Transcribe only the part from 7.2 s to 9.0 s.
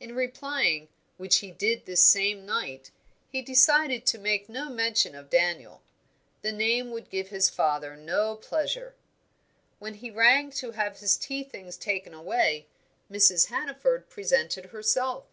his father no pleasure.